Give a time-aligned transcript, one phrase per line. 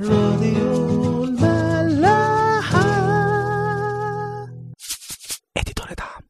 [0.00, 2.80] راديو الملاحة.
[5.56, 6.22] اديتور دعم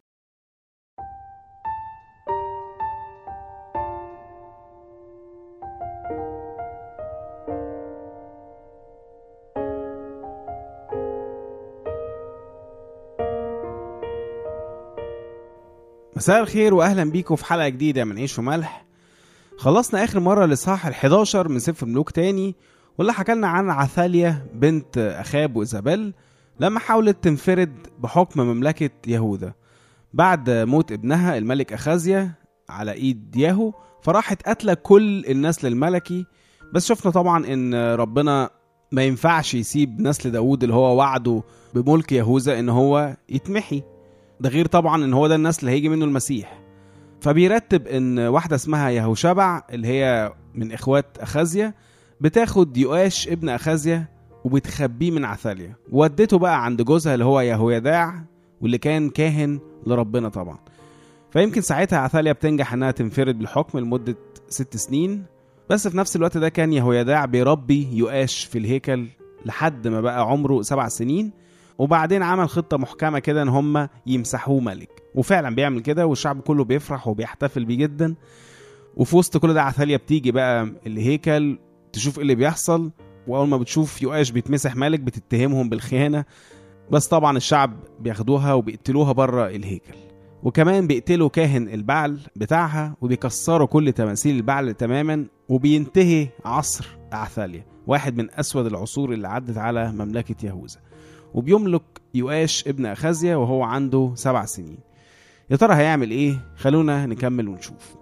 [16.16, 18.84] مساء الخير واهلا بيكم في حلقة جديدة من عيش وملح.
[19.58, 22.54] خلصنا آخر مرة الاصحاح ال11 من سفر ملوك تاني
[22.98, 26.14] واللي حكى لنا عن عثاليا بنت أخاب وإيزابيل
[26.60, 29.54] لما حاولت تنفرد بحكم مملكة يهوذا.
[30.14, 32.30] بعد موت ابنها الملك أخازيا
[32.68, 36.26] على إيد ياهو فراحت قاتلة كل النسل الملكي
[36.74, 38.50] بس شفنا طبعا إن ربنا
[38.92, 41.42] ما ينفعش يسيب نسل داوود اللي هو وعده
[41.74, 43.82] بملك يهوذا إن هو يتمحي.
[44.40, 46.62] ده غير طبعا إن هو ده النسل اللي هيجي منه المسيح.
[47.20, 51.74] فبيرتب إن واحدة اسمها يهوشبع اللي هي من إخوات أخازيا
[52.22, 54.04] بتاخد يؤاش ابن اخازيا
[54.44, 58.24] وبتخبيه من عثاليا ودته بقى عند جوزها اللي هو يهويداع
[58.60, 60.58] واللي كان كاهن لربنا طبعا.
[61.30, 64.16] فيمكن ساعتها عثاليا بتنجح إنها تنفرد بالحكم لمدة
[64.48, 65.24] ست سنين
[65.70, 69.06] بس في نفس الوقت ده كان يهويداع بيربي يؤاش في الهيكل
[69.46, 71.32] لحد ما بقى عمره سبع سنين.
[71.78, 75.02] وبعدين عمل خطة محكمة كده إن هم يمسحوه ملك.
[75.14, 78.14] وفعلا بيعمل كده والشعب كله بيفرح وبيحتفل بيه جدا.
[78.96, 81.58] وفي وسط كل ده عثاليا بتيجي بقى الهيكل
[81.92, 82.90] تشوف إيه اللي بيحصل
[83.26, 86.24] وأول ما بتشوف يؤاش بيتمسح ملك بتتهمهم بالخيانة.
[86.90, 89.94] بس طبعا الشعب بياخدوها وبيقتلوها بره الهيكل.
[90.42, 98.30] وكمان بيقتلوا كاهن البعل بتاعها وبيكسروا كل تماثيل البعل تماما وبينتهي عصر عثاليا واحد من
[98.30, 100.80] أسود العصور اللي عدت على مملكة يهوذا.
[101.34, 101.82] وبيملك
[102.14, 104.78] يؤاش ابن أخازيا وهو عنده سبع سنين.
[105.50, 108.01] يا ترى هيعمل إيه؟ خلونا نكمل ونشوف.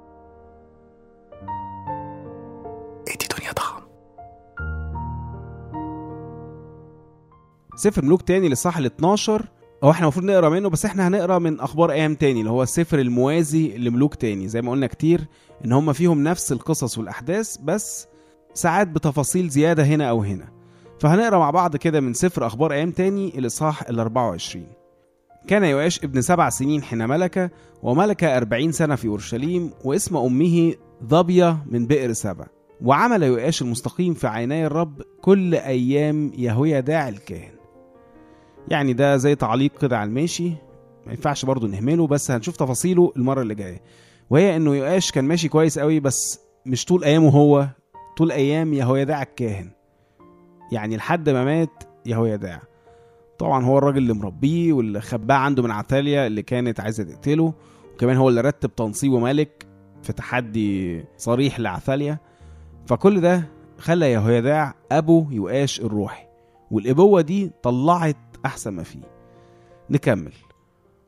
[7.77, 9.45] سفر ملوك تاني للصح ال 12
[9.85, 12.99] هو إحنا المفروض نقرأ منه بس إحنا هنقرأ من أخبار أيام تاني اللي هو السفر
[12.99, 14.49] الموازي لملوك تاني.
[14.49, 15.27] زي ما قلنا كتير
[15.65, 18.07] إن هم فيهم نفس القصص والأحداث بس
[18.55, 20.49] ساعات بتفاصيل زيادة هنا أو هنا.
[21.01, 24.67] فهنقرأ مع بعض كده من سفر أخبار أيام تاني الاصحاح ال 24
[25.49, 27.51] كان يؤاش ابن سبع سنين حين ملك
[27.83, 30.75] وملك أربعين سنة في أورشليم واسم أمه
[31.05, 32.47] ضبية من بئر سبع
[32.83, 37.60] وعمل يؤاش المستقيم في عيني الرب كل أيام يهويداع الكاهن.
[38.71, 40.49] يعني ده زي تعليق كده على الماشي.
[41.07, 43.81] ما ينفعش برضه نهمله بس هنشوف تفاصيله المرة اللي جاية.
[44.31, 47.69] وهي إنه يؤاش كان ماشي كويس قوي بس مش طول أيامه هو
[48.17, 49.71] طول أيام يهويداع الكاهن.
[50.73, 52.63] يعني لحد ما مات يهويداع.
[53.39, 57.55] طبعا هو الراجل اللي مربيه واللي خباه عنده من عتاليا اللي كانت عايزة تقتله.
[57.95, 59.67] وكمان هو اللي رتب تنصيبه ملك
[60.03, 62.19] في تحدي صريح لعثاليا
[62.87, 63.43] فكل ده
[63.79, 66.25] خلى يهويداع أبو يؤاش الروحي.
[66.71, 68.17] والأبوة دي طلعت
[68.47, 69.01] أحسن ما فيه.
[69.91, 70.33] نكمل.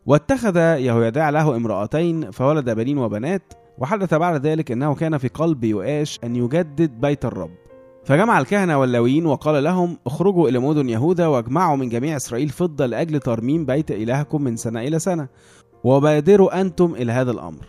[0.06, 3.42] واتخذ يهويداع له امرأتين فولد بنين وبنات
[3.78, 7.50] وحدث بعد ذلك إنه كان في قلب يؤاش أن يجدد بيت الرب.
[8.04, 13.20] فجمع الكهنة واللاويين وقال لهم اخرجوا إلى مدن يهوذا واجمعوا من جميع إسرائيل فضة لأجل
[13.20, 15.28] ترميم بيت إلهكم من سنة إلى سنة.
[15.84, 17.66] وبادروا أنتم إلى هذا الأمر.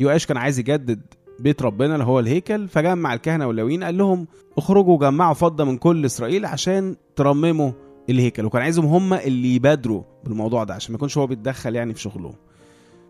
[0.00, 1.00] يؤاش كان عايز يجدد
[1.40, 4.26] بيت ربنا اللي هو الهيكل فجمع الكهنة واللاويين قال لهم
[4.58, 7.72] اخرجوا جمعوا فضة من كل إسرائيل عشان ترمموا
[8.10, 12.00] الهيكل وكان عايزهم هم اللي يبادروا بالموضوع ده عشان ما يكونش هو بيتدخل يعني في
[12.00, 12.34] شغلهم.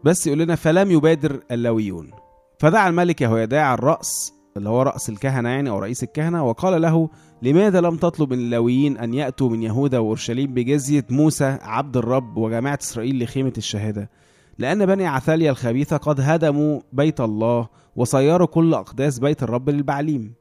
[0.05, 2.11] بس يقول لنا فلم يبادر اللاويون
[2.59, 7.09] فدعا الملك يهويداع الرأس اللي هو رأس الكهنة يعني أو رئيس الكهنة وقال له
[7.43, 12.79] لماذا لم تطلب من اللاويين أن يأتوا من يهوذا وأورشليم بجزية موسى عبد الرب وجماعة
[12.83, 14.11] إسرائيل لخيمة الشهادة؟
[14.59, 20.35] لأن بني عثاليا الخبيثة قد هدموا بيت الله وصيروا كل أقداس بيت الرب للبعليم.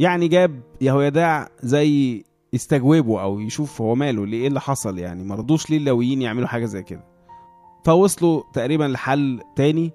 [0.00, 5.70] يعني جاب يهويداع زي يستجوبه أو يشوف هو ماله ليه؟ إيه اللي حصل يعني؟ مرضوش
[5.70, 7.04] ليه اللاويين يعملوا حاجة زي كده؟
[7.84, 9.92] فوصلوا تقريبا لحل تاني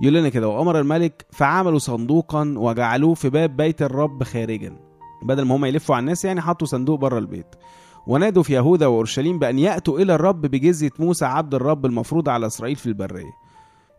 [0.00, 4.76] يقول لنا كده وأمر الملك فعملوا صندوقا وجعلوه في باب بيت الرب خارجا.
[5.22, 7.46] بدل ما هم يلفوا على الناس يعني حطوا صندوق بره البيت.
[8.06, 12.76] ونادوا في يهوذا وأورشليم بأن يأتوا إلى الرب بجزية موسى عبد الرب المفروض على إسرائيل
[12.76, 13.32] في البرية.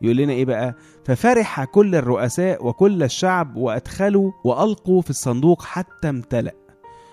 [0.02, 6.69] يقول لنا إيه بقى؟ ففرح كل الرؤساء وكل الشعب وأدخلوا وألقوا في الصندوق حتى امتلأ.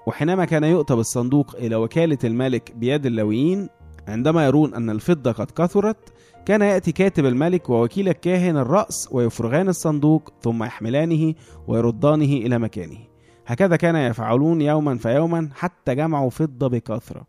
[0.07, 3.69] وحينما كان يؤتى بالصندوق إلى وكالة الملك بيد اللاويين
[4.09, 6.13] عندما يرون أن الفضة قد كثرت
[6.47, 11.35] كان يأتي كاتب الملك ووكيل الكاهن الرأس ويفرغان الصندوق ثم يحملانه
[11.69, 12.99] ويردانه إلى مكانه.
[13.47, 17.27] هكذا كان يفعلون يوما فيوما حتى جمعوا فضة بكثرة.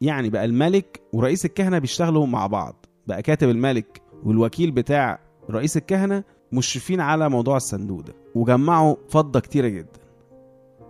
[0.00, 2.86] يعني بقى الملك ورئيس الكهنة بيشتغلوا مع بعض.
[3.06, 5.18] بقى كاتب الملك والوكيل بتاع
[5.50, 9.99] رئيس الكهنة مشرفين على موضوع الصندوق ده وجمعوا فضة كتيرة جدا.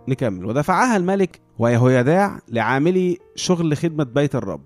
[0.07, 0.45] نكمل.
[0.45, 4.61] ودفعها الملك ويهويداع لعاملي شغل خدمة بيت الرب.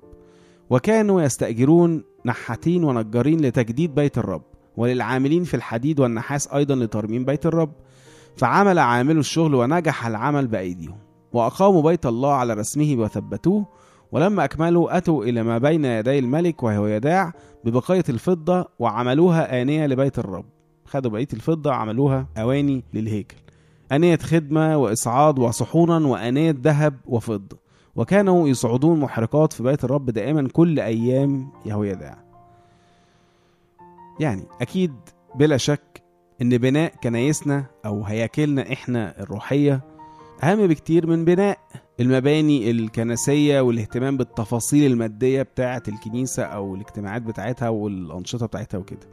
[0.70, 4.44] وكانوا يستأجرون نحاتين ونجارين لتجديد بيت الرب
[4.78, 7.72] وللعاملين في الحديد والنحاس أيضا لترميم بيت الرب.
[8.38, 10.98] فعمل عاملو الشغل ونجح العمل بأيديهم.
[11.34, 13.66] وأقاموا بيت الله على رسمه وثبتوه.
[14.12, 17.34] ولما أكملوا أتوا إلى ما بين يدي الملك ويهويداع
[17.64, 20.46] ببقية الفضة وعملوها آنية لبيت الرب.
[20.86, 23.45] خدوا بقية الفضة وعملوها أواني للهيكل.
[23.92, 27.58] آنية خدمة وإصعاد وصحونا وآنية ذهب وفضة.
[27.96, 32.18] وكانوا يصعدون محرقات في بيت الرب دائما كل أيام يهويداع
[34.20, 34.94] يعني أكيد
[35.36, 36.04] بلا شك
[36.42, 39.82] إن بناء كنايسنا أو هياكلنا إحنا الروحية
[40.44, 41.58] أهم بكتير من بناء
[42.00, 49.08] المباني الكنسية والاهتمام بالتفاصيل المادية بتاعة الكنيسة أو الاجتماعات بتاعتها والأنشطة بتاعتها وكده.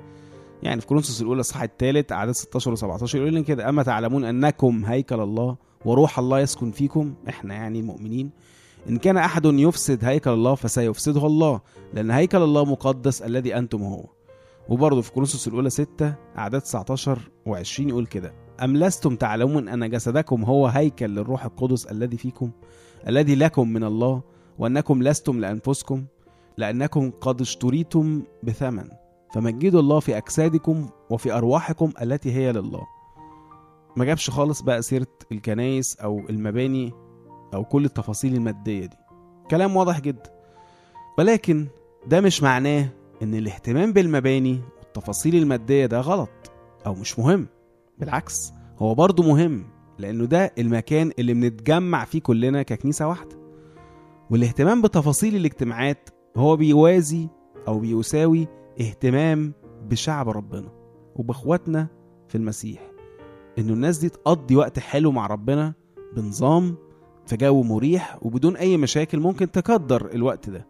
[0.62, 4.84] يعني في كورنثوس الأولى الصح الثالث أعداد 16 و17 يقول لنا كده أما تعلمون أنكم
[4.84, 8.30] هيكل الله وروح الله يسكن فيكم إحنا يعني المؤمنين
[8.88, 11.60] إن كان أحد يفسد هيكل الله فسيفسده الله
[11.94, 14.04] لأن هيكل الله مقدس الذي أنتم هو.
[14.68, 17.18] وبرضه في كورنثوس الأولى 6 أعداد 19
[17.48, 22.50] و20 يقول كده أم لستم تعلمون أن جسدكم هو هيكل للروح القدس الذي فيكم
[23.08, 24.22] الذي لكم من الله
[24.58, 26.04] وأنكم لستم لأنفسكم
[26.58, 29.01] لأنكم قد اشتريتم بثمن.
[29.34, 32.86] فمجدوا الله في أجسادكم وفي أرواحكم التي هي لله.
[33.96, 36.92] ما جابش خالص بقى سيرة الكنايس أو المباني
[37.54, 38.96] أو كل التفاصيل المادية دي.
[39.50, 40.30] كلام واضح جدا.
[41.18, 41.66] ولكن
[42.06, 42.88] ده مش معناه
[43.22, 46.30] إن الاهتمام بالمباني والتفاصيل المادية ده غلط
[46.86, 47.46] أو مش مهم.
[47.98, 49.64] بالعكس هو برضه مهم
[49.98, 53.36] لأنه ده المكان اللي بنتجمع فيه كلنا ككنيسة واحدة.
[54.30, 57.28] والاهتمام بتفاصيل الاجتماعات هو بيوازي
[57.68, 58.48] أو بيساوي
[58.80, 59.52] اهتمام
[59.90, 60.68] بشعب ربنا
[61.16, 61.86] وباخواتنا
[62.28, 62.90] في المسيح
[63.58, 65.74] إنه الناس دي تقضي وقت حلو مع ربنا
[66.16, 66.76] بنظام
[67.26, 70.66] في جو مريح وبدون أي مشاكل ممكن تقدر الوقت ده.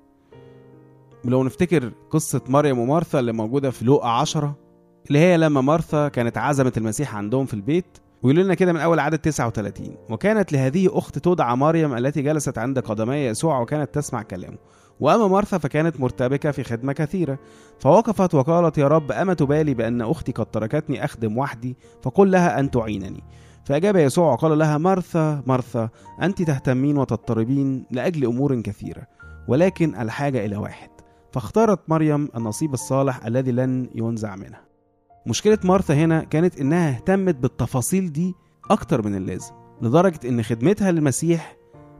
[1.24, 4.56] ولو نفتكر قصة مريم ومارثا اللي موجودة في لوقا عشرة
[5.08, 8.98] اللي هي لما مارثا كانت عزمت المسيح عندهم في البيت ويقول لنا كده من أول
[8.98, 14.58] عدد 39 وكانت لهذه أخت تدعى مريم التي جلست عند قدمي يسوع وكانت تسمع كلامه.
[15.02, 17.38] وأما مرثا فكانت مرتبكة في خدمة كثيرة.
[17.78, 22.70] فوقفت وقالت يا رب أما تبالي بأن أختي قد تركتني أخدم وحدي فقل لها أن
[22.70, 23.24] تعينني.
[23.64, 25.88] فأجاب يسوع وقال لها مرثا مرثا
[26.22, 29.02] أنت تهتمين وتضطربين لأجل أمور كثيرة
[29.48, 30.88] ولكن الحاجة إلى واحد.
[31.32, 34.60] فاختارت مريم النصيب الصالح الذي لن ينزع منها
[35.26, 38.34] مشكلة مرثا هنا كانت إنها اهتمت بالتفاصيل دي
[38.70, 41.56] أكتر من اللازم لدرجة إن خدمتها للمسيح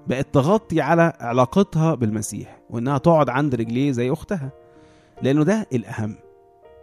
[0.07, 4.53] بقت تغطي على علاقتها بالمسيح وإنها تقعد عند رجليه زي أختها
[5.23, 6.17] لأنه ده الأهم.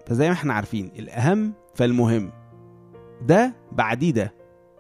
[0.06, 2.32] فزي ما إحنا عارفين الأهم فالمهم.
[3.28, 4.34] ده بعديه ده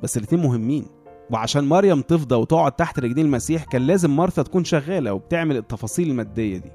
[0.03, 0.85] بس الاتنين مهمين.
[1.31, 6.57] وعشان مريم تفضى وتقعد تحت رجلين المسيح كان لازم مرثا تكون شغالة وبتعمل التفاصيل المادية
[6.57, 6.71] دي.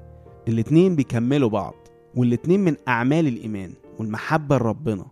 [0.47, 1.73] الاتنين بيكملوا بعض
[2.15, 5.05] والاتنين من أعمال الإيمان والمحبة لربنا.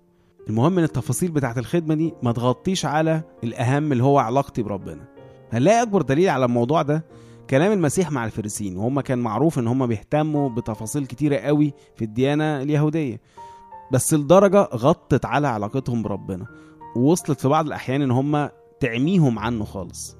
[0.49, 5.12] المهم إن التفاصيل بتاعت الخدمة دي ما تغطيش على الأهم اللي هو علاقتي بربنا.
[5.53, 7.05] هنلاقي أكبر دليل على الموضوع ده
[7.49, 12.61] كلام المسيح مع الفريسين وهم كان معروف إن هم بيهتموا بتفاصيل كتيرة قوي في الديانة
[12.61, 13.21] اليهودية.
[13.91, 16.45] بس لدرجة غطت على علاقتهم بربنا.
[16.95, 20.17] ووصلت في بعض الأحيان إن هم تعميهم عنه خالص.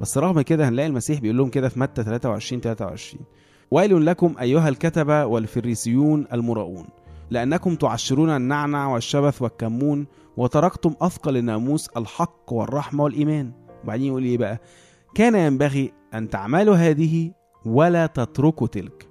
[0.00, 3.24] بس رغم كده هنلاقي المسيح بيقول لهم كده في متى 23 23
[3.70, 6.86] ويل لكم أيها الكتبة والفريسيون المراؤون.
[7.30, 10.06] لأنكم تعشرون النعنع والشبث والكمون
[10.36, 13.65] وتركتم أثقل الناموس الحق والرحمة والإيمان.
[13.86, 14.60] وبعدين يقول إيه بقى؟
[15.14, 17.32] كان ينبغي أن تعملوا هذه
[17.66, 19.08] ولا تتركوا تلك.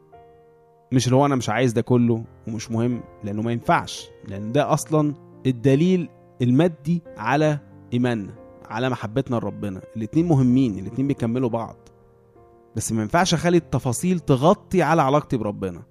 [0.91, 4.73] مش اللي هو أنا مش عايز ده كله ومش مهم لأنه ما ينفعش لأن ده
[4.73, 5.13] أصلا
[5.45, 6.09] الدليل
[6.41, 7.59] المادي على
[7.93, 8.33] إيماننا
[8.65, 9.81] على محبتنا لربنا.
[9.97, 11.75] الاتنين مهمين الاتنين بيكملوا بعض.
[12.75, 15.83] بس ما ينفعش أخلي التفاصيل تغطي على علاقتي بربنا.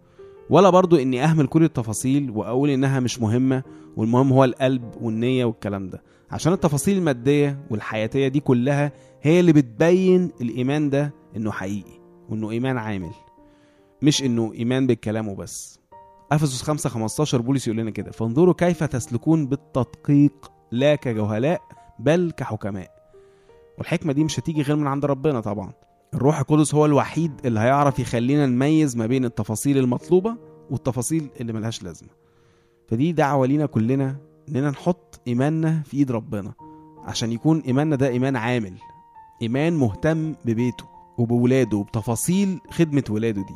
[0.51, 3.63] ولا برضو إني أهمل كل التفاصيل وأقول إنها مش مهمة
[3.97, 6.03] والمهم هو القلب والنية والكلام ده.
[6.31, 12.79] عشان التفاصيل المادية والحياتية دي كلها هي اللي بتبين الإيمان ده إنه حقيقي وإنه إيمان
[12.79, 13.11] عامل
[14.03, 15.81] مش إنه إيمان بالكلام وبس.
[16.33, 21.61] أفسس 5 15 بولس يقول لنا كده فانظروا كيف تسلكون بالتدقيق لا كجهلاء
[21.99, 22.91] بل كحكماء.
[23.79, 25.73] والحكمة دي مش هتيجي غير من عند ربنا طبعا.
[26.15, 30.37] الروح القدس هو الوحيد اللي هيعرف يخلينا نميز ما بين التفاصيل المطلوبة
[30.71, 32.09] والتفاصيل اللي ملهاش لازمة.
[32.89, 34.17] فدي دعوة لينا كلنا
[34.49, 36.53] إننا نحط إيماننا في إيد ربنا
[37.05, 38.75] عشان يكون إيماننا ده إيمان عامل
[39.43, 40.85] إيمان مهتم ببيته
[41.19, 43.55] وبولاده وبتفاصيل خدمة ولاده دي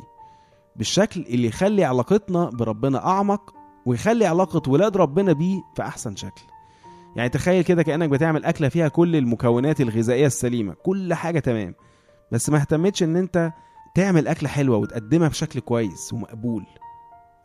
[0.75, 3.53] بالشكل اللي يخلي علاقتنا بربنا أعمق
[3.85, 6.41] ويخلي علاقة ولاد ربنا بيه في أحسن شكل.
[7.15, 11.75] يعني تخيل كده كأنك بتعمل أكلة فيها كل المكونات الغذائية السليمة كل حاجة تمام.
[12.31, 13.51] بس ما اهتمتش إن أنت
[13.95, 16.65] تعمل أكلة حلوة وتقدمها بشكل كويس ومقبول.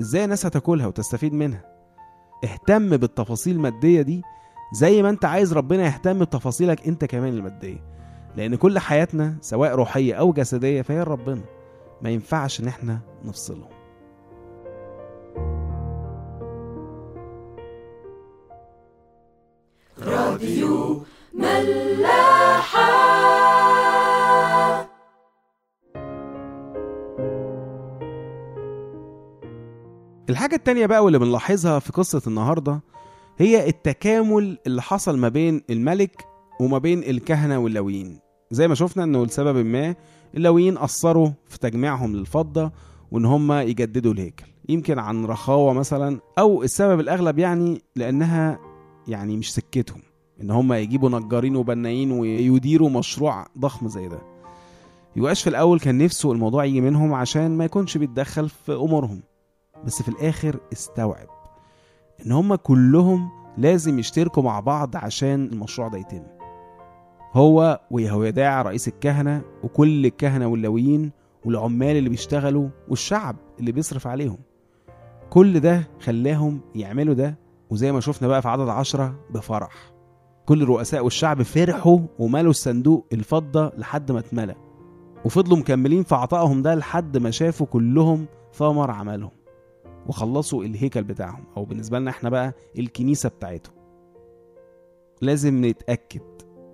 [0.01, 1.65] إزاي الناس هتاكلها وتستفيد منها؟
[2.45, 4.23] اهتم بالتفاصيل المادية دي
[4.73, 7.85] زي ما أنت عايز ربنا يهتم بتفاصيلك أنت كمان المادية.
[8.37, 11.43] لأن كل حياتنا سواء روحية أو جسدية فهي ربنا.
[12.03, 13.75] ما ينفعش إن إحنا نفصلهم
[30.31, 32.81] الحاجة التانية بقى واللي بنلاحظها في قصة النهاردة
[33.39, 36.27] هي التكامل اللي حصل ما بين الملك
[36.61, 38.19] وما بين الكهنة واللاويين
[38.51, 39.95] زي ما شفنا إنه لسبب ما
[40.35, 42.73] اللاويين أثروا في تجميعهم للفضة
[43.13, 44.45] وإن هم يجددوا الهيكل.
[44.69, 48.59] يمكن عن رخاوة مثلا أو السبب الأغلب يعني لأنها
[49.09, 50.01] يعني مش سكتهم.
[50.41, 54.19] إن هم يجيبوا نجارين وبنايين ويديروا مشروع ضخم زي ده.
[55.17, 59.23] يوقاش في الأول كان نفسه الموضوع يجي منهم عشان ما يكونش بيتدخل في أمورهم.
[59.87, 61.27] بس في الآخر استوعب
[62.27, 66.23] إن هم كلهم لازم يشتركوا مع بعض عشان المشروع ده يتم.
[67.35, 71.13] هو ويهويداع رئيس الكهنة وكل الكهنة واللاويين
[71.45, 74.39] والعمال اللي بيشتغلوا والشعب اللي بيصرف عليهم.
[75.31, 77.39] كل ده خلاهم يعملوا ده
[77.71, 79.93] وزي ما شفنا بقى في عدد عشرة بفرح.
[80.47, 84.55] كل الرؤساء والشعب فرحوا وملوا الصندوق الفضة لحد ما اتملى.
[85.25, 89.31] وفضلوا مكملين في عطائهم ده لحد ما شافوا كلهم ثمر عملهم.
[90.07, 91.45] وخلصوا الهيكل بتاعهم.
[91.57, 93.75] أو بالنسبة لنا إحنا بقى الكنيسة بتاعتهم.
[95.21, 96.21] لازم نتأكد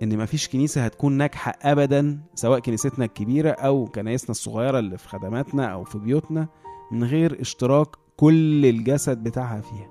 [0.03, 5.65] إن مفيش كنيسة هتكون ناجحة ابدا سواء كنيستنا الكبيرة أو كنايسنا الصغيرة اللي في خدماتنا
[5.65, 6.47] أو في بيوتنا
[6.91, 9.89] من غير اشتراك كل الجسد بتاعها فيها.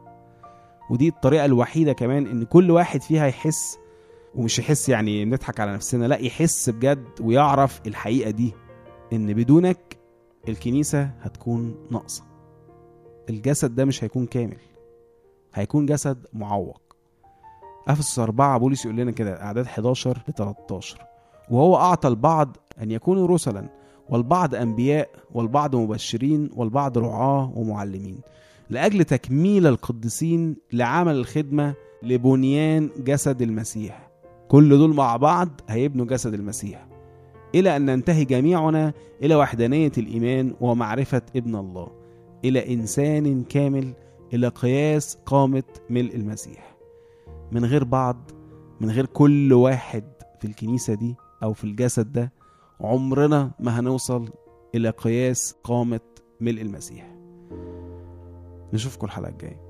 [0.90, 3.78] ودي الطريقة الوحيدة كمان إن كل واحد فيها يحس
[4.34, 8.52] ومش يحس يعني نضحك على نفسنا لا يحس بجد ويعرف الحقيقة دي
[9.12, 9.96] إن بدونك
[10.48, 12.29] الكنيسة هتكون ناقصة.
[13.30, 14.56] الجسد ده مش هيكون كامل.
[15.54, 16.80] هيكون جسد معوق.
[17.88, 20.98] أفسس 4 بولس يقول لنا كده أعداد 11 ل 13
[21.50, 23.68] وهو أعطى البعض أن يكونوا رسلا
[24.08, 28.20] والبعض أنبياء والبعض مبشرين والبعض رعاة ومعلمين.
[28.70, 34.10] لأجل تكميل القديسين لعمل الخدمة لبنيان جسد المسيح.
[34.48, 36.86] كل دول مع بعض هيبنوا جسد المسيح.
[37.54, 41.99] إلى أن ننتهي جميعنا إلى وحدانية الإيمان ومعرفة ابن الله.
[42.44, 43.94] إلى إنسان كامل
[44.32, 46.76] إلى قياس قامة ملء المسيح.
[47.52, 48.30] من غير بعض
[48.80, 50.04] من غير كل واحد
[50.40, 52.32] في الكنيسة دي أو في الجسد ده
[52.80, 54.28] عمرنا ما هنوصل
[54.74, 56.00] إلى قياس قامة
[56.40, 57.16] ملء المسيح.
[58.72, 59.69] نشوفكم الحلقة الجاية.